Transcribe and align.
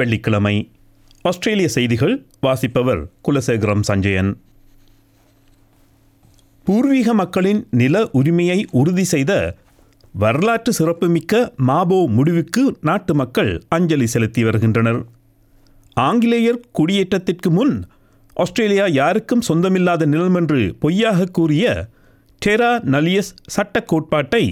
வெள்ளிக்கிழமை. 0.00 0.56
ஆஸ்திரேலிய 1.24 1.68
செய்திகள் 1.76 2.14
வாசிப்பவர் 2.40 3.02
குலசேகரம் 3.26 3.84
சஞ்சயன். 3.88 4.30
பூர்வீக 6.66 7.14
மக்களின் 7.14 7.60
நில 7.80 8.04
உரிமையை 8.20 8.58
உறுதி 8.80 9.04
செய்த 9.04 9.32
வரலாற்று 10.14 10.72
சிறப்புமிக்க 10.72 11.32
மாபோ 11.68 11.98
முடிவுக்கு 12.16 12.62
நாட்டு 12.80 13.12
மக்கள் 13.14 13.52
அஞ்சலி 13.68 14.06
செலுத்தி 14.06 14.42
வருகின்றனர். 14.44 15.00
ஆங்கிலேயர் 15.96 16.60
குடியேற்றத்திற்கு 16.78 17.50
முன் 17.50 17.74
ஆஸ்திரேலியா 18.36 18.86
யாருக்கும் 18.98 19.46
சொந்தமில்லாத 19.48 20.02
நிலம் 20.06 20.36
என்று 20.40 20.60
பொய்யாக 20.82 21.26
கூறிய 21.38 21.64
டெரா 22.42 22.72
நலியஸ் 22.94 23.30
சட்ட 23.46 23.82
கோட்பாட்டை 23.82 24.44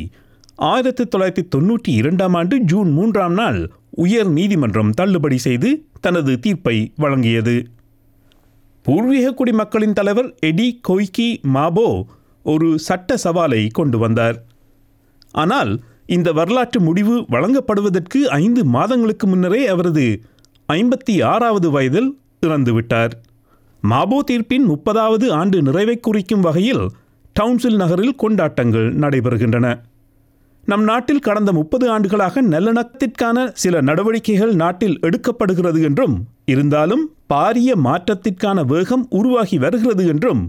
ஆயிரத்தி 0.71 1.05
தொள்ளாயிரத்தி 1.05 1.45
தொண்ணூற்றி 1.55 1.91
இரண்டாம் 2.01 2.35
ஆண்டு 2.35 2.57
ஜூன் 2.71 2.91
மூன்றாம் 2.91 3.33
நாள் 3.33 3.61
உயர் 3.97 4.29
நீதிமன்றம் 4.29 4.91
தள்ளுபடி 4.91 5.39
செய்து 5.39 5.69
தனது 6.01 6.33
தீர்ப்பை 6.41 6.77
வழங்கியது. 7.03 7.57
பூர்வீக 8.87 9.33
குடிமக்களின் 9.35 9.93
தலைவர் 9.93 10.29
எடி 10.41 10.67
கொய்கி 10.89 11.29
மாபோ 11.55 11.87
ஒரு 12.43 12.69
சட்ட 12.79 13.17
சவாலை 13.25 13.63
கொண்டு 13.73 13.99
வந்தார். 13.99 14.37
ஆனால் 15.35 15.73
இந்த 16.07 16.29
வரலாற்று 16.33 16.81
முடிவு 16.81 17.15
வழங்கப்படுவதற்கு 17.29 18.21
ஐந்து 18.43 18.65
மாதங்களுக்கு 18.75 19.27
முன்னரே 19.27 19.63
அவரது 19.67 20.05
ஐம்பத்தி 20.69 21.15
ஆறாவது 21.25 21.71
வயதில் 21.71 22.11
இறந்துவிட்டார். 22.47 23.13
மாபோ 23.83 24.19
தீர்ப்பின் 24.31 24.67
முப்பதாவது 24.69 25.27
ஆண்டு 25.31 25.59
நிறைவை 25.63 25.97
குறிக்கும் 26.01 26.41
வகையில் 26.41 26.85
டவுன்சில் 27.33 27.77
நகரில் 27.77 28.17
கொண்டாட்டங்கள் 28.17 28.89
நடைபெறுகின்றன. 28.97 29.67
நம் 30.71 30.85
நாட்டில் 30.91 31.25
கடந்த 31.27 31.51
முப்பது 31.53 31.87
ஆண்டுகளாக 31.95 32.43
நல்லிணக்கத்திற்கான 32.53 33.45
சில 33.63 33.81
நடவடிக்கைகள் 33.89 34.55
நாட்டில் 34.63 34.97
எடுக்கப்படுகிறது 35.09 35.81
என்றும் 35.89 36.17
இருந்தாலும் 36.53 37.05
பாரிய 37.33 37.71
மாற்றத்திற்கான 37.87 38.65
வேகம் 38.73 39.05
உருவாகி 39.19 39.57
வருகிறது 39.65 40.05
என்றும் 40.15 40.43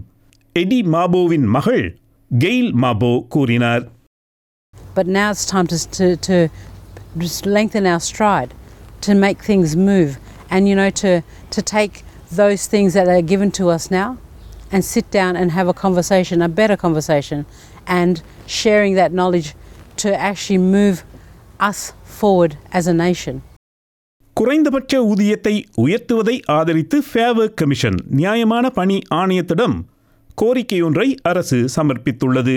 எடி 0.56 0.80
மாபோவின் 0.94 1.46
மகள் 1.56 1.84
கெயில் 2.30 2.72
மாபோ 2.84 3.12
கூறினார் 3.34 3.84
But 4.98 5.08
now 5.16 5.26
it's 5.32 5.44
time 5.46 5.66
to, 5.72 5.76
to, 5.96 6.06
to 6.26 6.36
just 7.16 7.42
lengthen 7.56 7.84
our 7.86 8.00
stride, 8.00 8.50
to 9.06 9.12
make 9.24 9.40
things 9.50 9.70
move, 9.90 10.10
and 10.50 10.68
you 10.68 10.74
know, 10.74 10.88
to, 11.02 11.10
to 11.54 11.60
take 11.74 11.94
those 12.32 12.62
things 12.66 12.90
that 12.94 13.08
are 13.08 13.22
given 13.32 13.50
to 13.58 13.64
us 13.76 13.84
now 13.90 14.08
and 14.72 14.82
sit 14.84 15.06
down 15.10 15.32
and 15.40 15.52
have 15.52 15.68
a 15.68 15.76
conversation, 15.84 16.42
a 16.42 16.50
better 16.60 16.78
conversation, 16.78 17.38
and 17.98 18.14
sharing 18.58 18.94
that 18.94 19.12
knowledge 19.12 19.50
to 19.98 20.10
actually 20.20 20.62
move 20.70 20.96
us 21.60 21.78
forward 22.12 22.52
as 22.72 22.86
a 22.86 22.96
nation. 22.98 23.36
குறைந்தபட்ச 24.36 24.98
ஊதியத்தை 25.04 25.52
உயர்த்துவதை 25.82 26.34
ஆதரித்து 26.50 26.98
favour 27.06 27.54
commission 27.54 27.98
நியாயமான 28.16 28.66
பணி 28.70 28.98
ஆணையத்திடம் 29.14 29.76
கோரிக்கையொன்றை 30.38 31.06
அரசு 31.22 31.58
சமர்ப்பித்துள்ளது 31.76 32.54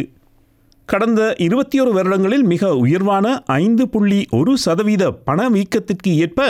கடந்த 0.89 1.21
இருபத்தி 1.37 1.79
ஒரு 1.79 1.91
வருடங்களில் 1.91 2.45
மிக 2.45 2.69
உயர்வான 2.75 3.27
ஐந்து 3.57 3.83
புள்ளி 3.87 4.19
ஒரு 4.31 4.57
சதவீத 4.57 5.03
பணவீக்கத்திற்கு 5.27 6.13
ஏற்ப 6.17 6.41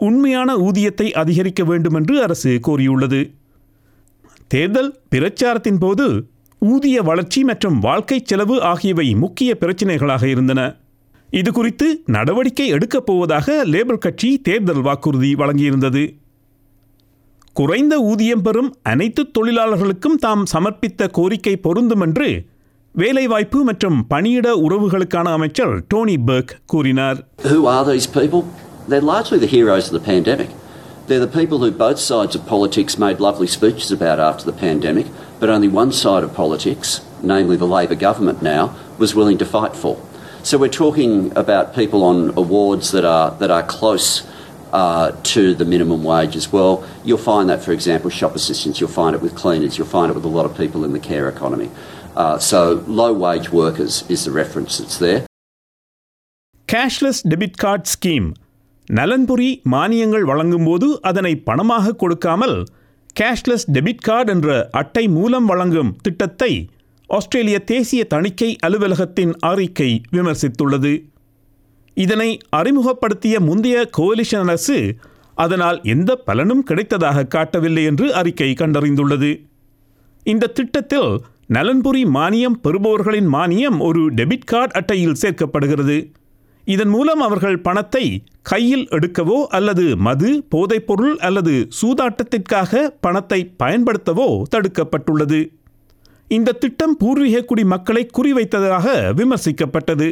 உண்மையான 0.00 0.56
ஊதியத்தை 0.60 1.08
அதிகரிக்க 1.14 1.64
வேண்டும் 1.64 1.94
என்று 1.94 2.22
அரசு 2.22 2.52
கோரியுள்ளது 2.66 3.20
தேர்தல் 4.50 4.90
பிரச்சாரத்தின் 5.08 5.78
போது 5.78 6.06
ஊதிய 6.62 6.98
வளர்ச்சி 7.02 7.40
மற்றும் 7.44 7.78
வாழ்க்கை 7.80 8.18
செலவு 8.22 8.56
ஆகியவை 8.70 9.08
முக்கிய 9.14 9.50
பிரச்சினைகளாக 9.54 10.24
இருந்தன 10.34 10.60
இது 11.30 11.50
குறித்து 11.52 11.86
நடவடிக்கை 12.06 12.66
எடுக்கப் 12.76 13.06
போவதாக 13.06 13.56
லேபர் 13.72 14.04
கட்சி 14.04 14.28
தேர்தல் 14.42 14.84
வாக்குறுதி 14.86 15.30
வழங்கியிருந்தது 15.34 16.04
குறைந்த 17.56 17.94
ஊதியம் 18.02 18.42
பெறும் 18.42 18.70
அனைத்து 18.84 19.22
தொழிலாளர்களுக்கும் 19.36 20.18
தாம் 20.18 20.44
சமர்ப்பித்த 20.52 21.08
கோரிக்கை 21.10 21.54
பொருந்தும் 21.58 22.04
என்று 22.06 22.28
வேலைவாய்ப்பு 22.94 23.58
மற்றும் 23.64 23.98
பணியிட 24.06 24.48
உறவுகளுக்கான 24.66 25.32
அமைச்சர் 25.38 25.74
டோனி 25.88 26.16
பர்க் 26.28 26.54
கூறினார் 26.66 27.18
Who 27.46 27.60
are 27.68 27.84
these 27.84 28.08
people? 28.18 28.42
They're 28.88 29.08
largely 29.08 29.38
the 29.38 29.50
heroes 29.50 29.86
of 29.88 29.94
the 29.98 30.04
pandemic. 30.06 30.50
They're 31.08 31.24
the 31.24 31.34
people 31.38 31.58
who 31.58 31.70
both 31.80 32.00
sides 32.02 32.34
of 32.34 32.42
politics 32.46 32.94
made 32.98 33.18
lovely 33.20 33.48
speeches 33.48 33.88
about 33.90 34.20
after 34.20 34.44
the 34.44 34.56
pandemic, 34.58 35.08
but 35.39 35.49
only 35.49 35.67
one 35.67 35.91
side 35.91 36.23
of 36.23 36.33
politics, 36.33 37.01
namely 37.21 37.55
the 37.55 37.67
Labor 37.67 37.95
government 37.95 38.41
now, 38.41 38.75
was 38.97 39.15
willing 39.15 39.37
to 39.39 39.45
fight 39.45 39.75
for. 39.75 39.95
So 40.43 40.57
we're 40.57 40.69
talking 40.69 41.35
about 41.35 41.75
people 41.75 42.03
on 42.03 42.17
awards 42.43 42.91
that 42.91 43.05
are 43.05 43.31
that 43.41 43.51
are 43.51 43.63
close 43.63 44.09
uh, 44.73 45.11
to 45.33 45.53
the 45.53 45.65
minimum 45.65 46.03
wage 46.03 46.35
as 46.35 46.51
well. 46.51 46.73
You'll 47.03 47.17
find 47.17 47.49
that, 47.49 47.61
for 47.61 47.71
example, 47.71 48.09
shop 48.09 48.35
assistants. 48.35 48.79
You'll 48.79 48.97
find 49.01 49.15
it 49.15 49.21
with 49.21 49.35
cleaners. 49.35 49.77
You'll 49.77 49.87
find 49.87 50.09
it 50.11 50.15
with 50.15 50.25
a 50.25 50.33
lot 50.37 50.45
of 50.45 50.57
people 50.57 50.85
in 50.87 50.93
the 50.93 50.99
care 50.99 51.27
economy. 51.29 51.69
Uh, 52.15 52.37
so 52.39 52.59
low 52.87 53.11
wage 53.13 53.51
workers 53.51 54.03
is 54.09 54.25
the 54.25 54.31
reference 54.31 54.77
that's 54.79 54.97
there. 54.97 55.21
Cashless 56.69 57.21
debit 57.31 57.57
card 57.63 57.89
scheme 57.93 58.27
நலன்புரி 58.89 59.47
மானியங்கள் 59.71 60.25
வழங்கும்போது 60.29 60.87
அதனை 61.09 61.31
பணமாக 61.47 61.95
கொடுக்காமல் 61.95 62.55
cashless 63.20 63.66
debit 63.72 64.02
card 64.02 64.32
என்ற 64.32 64.68
அட்டை 64.70 65.08
மூலம் 65.08 65.44
வழங்கும் 65.44 65.96
திட்டத்தை 66.02 66.68
ஆஸ்திரேலிய 67.06 67.58
தேசிய 67.58 68.04
தணிக்கை 68.04 68.56
அலுவலகத்தின் 68.66 69.32
அறிக்கை 69.40 70.00
விமர்சித்துள்ளது. 70.12 70.92
இதனை 71.94 72.38
அறிமுகப்படுத்திய 72.50 73.40
முந்தைய 73.40 73.90
கோலிஷன் 73.98 74.42
அரசு 74.42 74.96
அதனால் 75.34 75.78
எந்த 75.82 76.16
பலனும் 76.16 76.64
கிடைத்ததாக 76.70 77.26
காட்டவில்லை 77.26 77.84
என்று 77.84 78.14
அறிக்கை 78.14 78.52
கண்டறிந்துள்ளது. 78.52 79.30
இந்த 80.22 80.46
திட்டத்தில் 80.46 81.20
நலன்புரி 81.46 82.04
மானியம் 82.04 82.60
பெறுபவர்களின் 82.62 83.32
மானியம் 83.32 83.78
ஒரு 83.78 84.12
டெபிட் 84.14 84.46
கார்டு 84.46 84.74
அட்டையில் 84.74 85.20
சேர்க்கப்படுகிறது. 85.22 85.98
இதன் 86.66 86.88
மூலம் 86.88 87.20
அவர்கள் 87.20 87.58
பணத்தை 87.60 88.04
கையில் 88.42 88.88
எடுக்கவோ 88.88 89.36
அல்லது 89.56 89.96
மது 89.96 90.30
போதைப்பொருள் 90.54 91.16
அல்லது 91.18 91.68
சூதாட்டத்திற்காக 91.80 92.90
பணத்தை 93.00 93.40
பயன்படுத்தவோ 93.62 94.42
தடுக்கப்பட்டுள்ளது. 94.54 95.40
இந்த 96.28 96.52
திட்டம் 96.52 96.96
பூர்வீக 96.96 97.42
குடி 97.42 97.64
மக்களை 97.64 98.02
குறிவைத்ததாக 98.18 98.86
விமர்சிக்கப்பட்டது. 99.20 100.08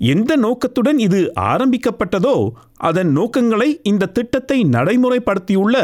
எந்த 0.00 0.36
நோக்கத்துடன் 0.36 0.98
இது 0.98 1.20
ஆரம்பிக்கப்பட்டதோ 1.52 2.36
அதன் 2.76 3.10
நோக்கங்களை 3.10 3.68
இந்த 3.82 4.06
திட்டத்தை 4.06 4.58
நடைமுறைப்படுத்தியுள்ள 4.64 5.76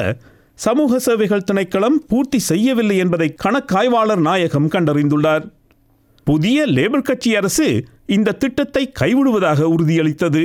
சமூக 0.54 0.98
சேவைகள் 0.98 1.46
திணைக்களம் 1.50 1.98
பூர்த்தி 2.08 2.38
செய்யவில்லை 2.38 2.96
என்பதை 2.96 3.34
கணக்காய்வாளர் 3.44 4.22
நாயகம் 4.28 4.68
கண்டறிந்துள்ளார். 4.68 5.44
புதிய 6.26 6.66
லேபர் 6.76 7.06
கட்சி 7.08 7.30
அரசு 7.36 7.68
இந்த 8.06 8.36
திட்டத்தை 8.42 8.82
கைவிடுவதாக 9.00 9.60
உறுதியளித்தது 9.74 10.42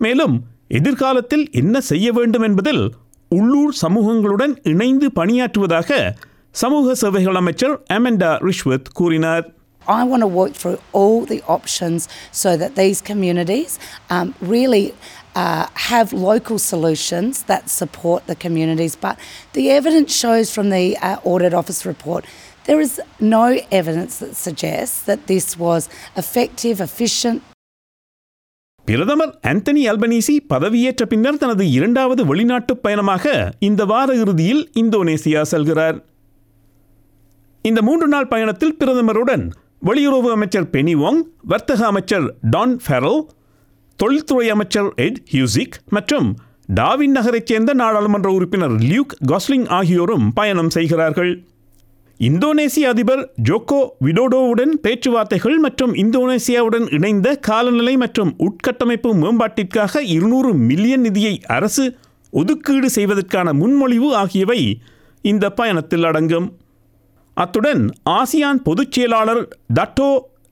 மேலும் 0.00 0.36
எதிர்காலத்தில் 0.78 1.44
என்ன 1.52 1.80
செய்ய 1.80 2.06
வேண்டும் 2.12 2.42
என்பதில் 2.42 2.84
உள்ளூர் 3.30 3.74
சமூகங்களுடன் 3.82 4.54
இணைந்து 4.72 5.06
பணியாற்றுவதாக 5.14 5.90
சமூக 6.54 6.94
சேவைகள் 6.94 7.34
அமைச்சர் 7.34 7.76
அமெண்டா 7.96 8.32
ரிஷ்வத் 8.48 8.90
கூறினார் 8.92 9.46
I 9.86 10.02
want 10.02 10.22
to 10.22 10.26
work 10.28 10.52
through 10.52 10.78
all 10.92 11.18
the 11.24 11.38
options 11.48 12.00
so 12.32 12.56
that 12.56 12.74
these 12.74 13.00
communities 13.00 13.72
um, 14.10 14.34
really 14.44 14.86
uh, 15.34 15.66
have 15.82 16.12
local 16.12 16.58
solutions 16.60 17.44
that 17.44 17.70
support 17.70 18.26
the 18.26 18.34
communities. 18.36 18.96
But 18.96 19.16
the 19.52 19.70
evidence 19.70 20.12
shows 20.14 20.52
from 20.52 20.70
the 20.70 20.84
uh, 21.00 21.18
Audit 21.24 21.54
Office 21.54 21.86
report 21.86 22.24
there 22.66 22.80
is 22.86 22.92
no 23.20 23.44
evidence 23.80 24.14
that 24.22 24.34
suggests 24.46 24.98
that 25.08 25.20
this 25.32 25.46
was 25.66 25.82
effective, 26.22 26.78
efficient, 26.88 27.40
பிரதமர் 28.88 29.38
Anthony 29.42 29.82
Albanese 29.90 30.34
பதவியேற்ற 30.48 31.04
பின்னர் 31.12 31.36
தனது 31.36 31.70
இரண்டாவது 31.70 32.26
வெளிநாட்டு 32.26 32.76
பயணமாக 32.76 33.54
இந்த 33.58 33.84
வார 33.84 34.14
இறுதியில் 34.14 34.70
இந்தோனேசியா 34.80 35.42
செல்கிறார். 35.52 35.96
இந்த 37.62 37.82
மூன்று 37.82 38.08
நாள் 38.08 38.28
பயணத்தில் 38.28 38.76
பிரதமருடன் 38.84 39.44
வெளியுறவு 39.86 40.30
அமைச்சர் 40.30 40.68
பெனி 40.70 40.94
வாங் 41.02 41.20
வர்த்தக 41.42 41.86
அமைச்சர் 41.86 42.26
டான் 42.50 42.76
ஃபெரல் 42.86 43.20
தொழில்துறை 43.96 44.48
அமைச்சர் 44.48 44.88
எட் 45.06 45.18
ஹியூசிக் 45.32 45.76
மற்றும் 45.88 46.28
டாவின் 46.80 47.16
நகரைச் 47.16 47.46
சேர்ந்த 47.46 47.74
நாடாளுமன்ற 47.74 48.30
உறுப்பினர் 48.30 48.76
லியூக் 48.90 49.14
காஸ்லிங் 49.32 49.68
ஆகியோரும் 49.68 50.32
பயணம் 50.32 50.70
செய்கிறார்கள். 50.70 51.34
இந்தோனேசிய 52.20 52.84
அதிபர் 52.88 53.22
ஜோக்கோ 53.42 53.78
விடோடோவுடன் 54.04 54.70
பேச்சுவார்த்தைகள் 54.82 55.56
மற்றும் 55.58 55.94
இந்தோனேசியாவுடன் 55.94 56.86
இணைந்த 56.90 57.36
காலநிலை 57.36 57.96
மற்றும் 57.96 58.36
உட்கட்டமைப்பு 58.38 59.10
மேம்பாட்டிற்காக 59.14 60.00
இருநூறு 60.06 60.52
மில்லியன் 60.54 61.00
நிதியை 61.00 61.40
அரசு 61.46 61.84
ஒதுக்கீடு 62.32 62.90
செய்வதற்கான 62.90 63.52
முன்மொழிவு 63.52 64.08
ஆகியவை 64.14 64.60
இந்த 65.24 65.50
பயணத்தில் 65.50 66.04
அடங்கும். 66.04 66.58
அத்துடன் 67.34 67.82
ஆசியான் 68.10 68.62
பொதுச் 68.62 68.92
செயலாளர் 68.92 69.42
டட்டோ 69.74 70.08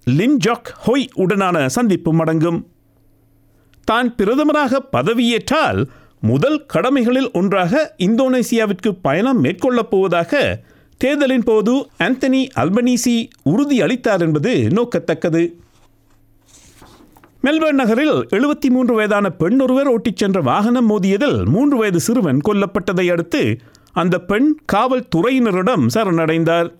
லிம்ஜாக் 0.07 0.71
ஹொய் 0.87 1.09
உடனான 1.17 1.67
சந்திப்பும் 1.67 2.19
அடங்கும். 2.19 2.61
தான் 3.85 4.15
பிரதமராக 4.15 4.83
பதவியேற்றால் 4.93 5.81
முதல் 6.21 6.67
கடமைகளில் 6.67 7.31
ஒன்றாக 7.33 7.95
இந்தோனேசியாவிற்கு 7.99 8.91
பயணம் 9.03 9.45
மேற்கொள்ளப் 9.45 9.91
போவதாக 9.91 10.63
தேர்தலின் 10.97 11.43
போது 11.43 11.87
ஆந்தனி 11.99 12.49
அல்பனீசி 12.57 13.29
உறுதியளித்தார் 13.45 14.21
என்பது 14.21 14.69
நோக்கத்தக்கது. 14.71 15.43
மெல்பர்ன் 17.43 17.81
நகரில் 17.81 18.17
எழுபத்தி 18.29 18.69
மூன்று 18.69 18.95
வயதான 18.95 19.31
பெண் 19.31 19.61
ஒருவர் 19.61 19.87
ஓட்டிச் 19.87 20.17
சென்ற 20.17 20.41
வாகனம் 20.41 20.87
மோதியதில் 20.91 21.45
மூன்று 21.45 21.77
வயது 21.77 22.01
சிறுவன் 22.01 22.41
கொல்லப்பட்டதை 22.49 23.11
அடுத்து 23.11 23.57
அந்த 23.93 24.21
பெண் 24.21 24.57
காவல்துறையினரிடம் 24.73 25.87
சரணடைந்தார். 25.95 26.73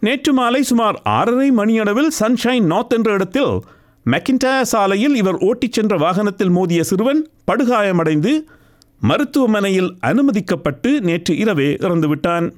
நேற்று 0.00 0.32
மாலை 0.32 0.62
சுமார் 0.62 1.00
ஆறரை 1.04 1.50
மணியளவில் 1.50 2.10
சன்ஷைன் 2.20 2.62
நார்த் 2.62 2.92
என்ற 2.92 3.12
இடத்தில் 3.12 3.60
மெக்கின்டாயா 4.06 4.60
சாலையில் 4.62 5.14
இவர் 5.14 5.34
ஓட்டிச் 5.34 5.72
சென்ற 5.72 5.96
வாகனத்தில் 5.96 6.50
மோதிய 6.50 6.82
சிறுவன் 6.82 7.28
படுகாயமடைந்து 7.46 8.32
மருத்துவமனையில் 9.00 9.96
அனுமதிக்கப்பட்டு 10.06 11.00
நேற்று 11.00 11.36
இரவே 11.36 11.74
இறந்துவிட்டான். 11.74 12.52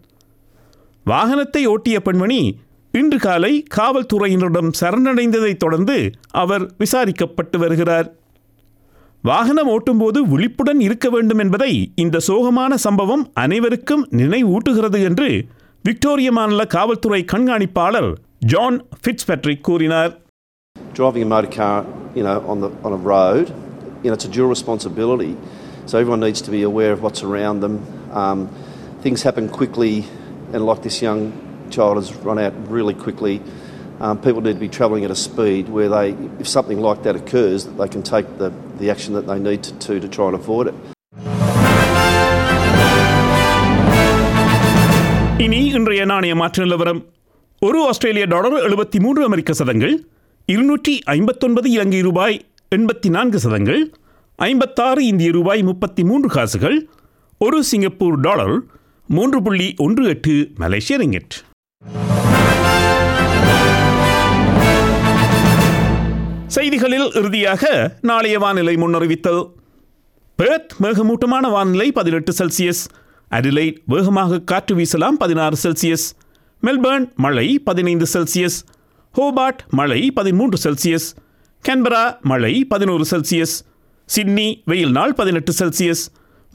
வாகனத்தை 1.06 1.62
ஓட்டிய 1.66 1.96
பெண்மணி 2.00 2.40
இன்று 2.94 3.18
காலை 3.18 3.52
காவல்துறையினரிடம் 3.76 4.70
சரணடைந்ததைத் 4.80 5.62
தொடர்ந்து 5.64 5.96
அவர் 6.42 6.64
விசாரிக்கப்பட்டு 6.78 7.58
வருகிறார் 7.58 8.08
வாகனம் 9.24 9.70
ஓட்டும்போது 9.74 10.18
விழிப்புடன் 10.26 10.80
இருக்க 10.80 11.06
வேண்டும் 11.10 11.38
என்பதை 11.38 11.72
இந்த 11.94 12.20
சோகமான 12.28 12.74
சம்பவம் 12.86 13.24
அனைவருக்கும் 13.34 14.04
நினைவூட்டுகிறது 14.20 14.98
என்று 15.02 15.28
விக்டோரிய 15.84 16.30
மாநில 16.32 16.62
காவல்துறை 16.66 17.20
கண்காணிப்பாளர் 17.32 18.10
ஜான் 18.52 18.78
ஃபிட்ஸ்பெட்ரிக் 19.00 19.66
கூறினார் 19.68 20.12
driving 20.94 21.22
a 21.22 21.30
motor 21.32 21.50
car, 21.50 21.76
you 22.14 22.22
know, 22.22 22.38
on 22.46 22.58
the 22.60 22.68
on 22.86 22.92
a 22.92 23.02
road, 23.12 23.46
you 24.02 24.08
know, 24.08 24.16
it's 24.18 24.26
a 24.26 24.32
dual 24.36 24.48
responsibility. 24.48 25.30
So 25.86 25.92
everyone 25.98 26.20
needs 26.20 26.42
to 26.42 26.50
be 26.50 26.62
aware 26.62 26.92
of 26.92 27.00
what's 27.02 27.22
around 27.28 27.58
them. 27.60 27.74
Um, 28.14 28.40
things 29.04 29.20
happen 29.22 29.46
quickly, 29.50 29.92
and 30.52 30.64
like 30.66 30.82
this 30.82 31.00
young 31.00 31.20
child 31.70 31.96
has 31.96 32.14
run 32.18 32.38
out 32.38 32.54
really 32.68 32.94
quickly. 32.96 33.34
Um, 34.00 34.18
people 34.18 34.40
need 34.40 34.54
to 34.54 34.60
be 34.60 34.68
travelling 34.70 35.04
at 35.04 35.10
a 35.10 35.16
speed 35.18 35.68
where 35.68 35.88
they, 35.88 36.06
if 36.38 36.48
something 36.48 36.80
like 36.80 37.02
that 37.04 37.16
occurs, 37.16 37.64
that 37.66 37.76
they 37.78 37.88
can 37.88 38.02
take 38.04 38.26
the, 38.38 38.48
the 38.78 38.90
action 38.90 39.14
that 39.14 39.26
they 39.26 39.38
need 39.40 39.62
to, 39.64 39.72
to 39.78 40.00
to 40.00 40.08
try 40.08 40.26
and 40.26 40.36
avoid 40.36 40.66
it. 40.68 40.74
இனி 45.44 45.60
இன்றைய 45.76 46.02
நாணய 46.10 46.34
மாற்று 46.40 46.60
நிலவரம் 46.64 47.00
ஒரு 47.62 47.78
ஆஸ்திரேலிய 47.90 48.24
dollar 48.26 48.56
எழுபத்தி 48.66 48.98
மூன்று 49.04 49.22
அமெரிக்க 49.28 49.52
சதங்கள் 49.60 49.94
இருநூற்றி 50.48 50.94
ஐம்பத்தொன்பது 51.14 51.68
இலங்கை 51.76 52.00
ரூபாய் 52.00 52.36
எண்பத்தி 52.72 53.08
நான்கு 53.08 53.38
சதங்கள் 53.44 53.80
ஐம்பத்தாறு 54.38 55.00
இந்திய 55.12 55.30
ரூபாய் 55.30 55.62
முப்பத்தி 55.70 56.02
மூன்று 56.10 56.28
காசுகள் 56.36 56.76
ஒரு 57.40 57.58
சிங்கப்பூர் 57.70 58.16
டாலர் 58.20 58.54
மூன்று 59.12 59.42
புள்ளி 59.42 59.74
ஒன்று 59.76 60.04
எட்டு 60.04 60.50
மலேசிய 60.56 60.98
ரிங்கெட். 60.98 61.30
செய்திகளில் 66.46 67.12
இறுதியாக 67.14 67.92
நாளைய 68.00 68.38
வானிலை 68.38 68.76
முன்னறிவித்தல். 68.76 69.52
பெர்த் 70.36 70.74
மேகமூட்டமான 70.82 71.48
வானிலை 71.48 71.92
பதினெட்டு 71.92 72.32
செல்சியஸ். 72.32 72.88
அடிலைட் 73.30 73.76
வேகமாக 73.86 74.40
காற்று 74.40 74.76
வீசலாம் 74.76 75.18
பதினாறு 75.18 75.56
செல்சியஸ். 75.62 76.16
மெல்பர்ன் 76.62 77.14
மழை 77.14 77.58
பதினைந்து 77.58 78.06
செல்சியஸ். 78.12 78.58
ஹோபார்ட் 79.16 79.58
மழை 79.70 80.10
பதிமூன்று 80.10 80.70
செல்சியஸ். 80.70 81.14
கேன்பரா 81.68 82.20
மழை 82.20 82.64
பதினோரு 82.64 83.04
செல்சியஸ். 83.10 83.60
சிட்னி 84.06 84.62
வெயில் 84.64 84.90
நாள் 84.90 85.14
பதினெட்டு 85.14 85.52
செல்சியஸ். 85.58 86.08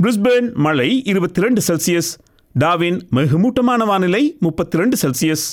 பிரிஸ்பேர்ன் 0.04 0.54
மழை 0.54 1.04
இருபத்தி 1.06 1.42
ரெண்டு 1.42 1.62
செல்சியஸ். 1.68 2.26
டாவின் 2.60 3.08
மிகுமூட்டமான 3.12 3.86
வானிலை 3.86 4.38
முப்பத்தி 4.40 4.78
ரெண்டு 4.78 4.98
செல்சியஸ். 4.98 5.44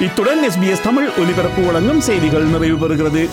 இத்துடன் 0.00 0.48
எஸ்பிஎஸ் 0.48 0.80
தமிழ் 0.82 1.08
ஒலிபரப்பு 1.18 1.62
வழங்கும் 1.62 2.00
செய்திகள் 2.00 2.44
நிறைவு 2.44 2.88
பெறுகிறது. 2.88 3.28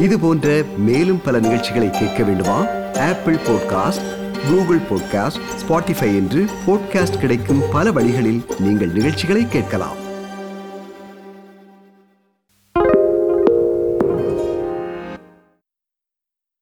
இது 0.00 0.18
போன்ற 0.20 0.62
மேலும் 0.76 1.20
பல 1.24 1.38
நிகழ்ச்சிகளை 1.38 1.90
கேட்க 1.90 2.22
வேண்டுமா? 2.22 2.66
Apple 2.94 3.34
podcast 3.34 4.04
Google 4.48 4.80
podcast 4.90 5.40
Spotify 5.68 6.14
என்று 6.14 6.46
பாட்காஸ்ட் 6.66 7.18
கிடைக்கும் 7.18 7.62
பல 7.72 7.92
வழிகளில் 7.92 8.44
நீங்கள் 8.58 8.92
நிகழ்ச்சிகளை 8.92 9.48
கேட்கலாம். 9.48 10.02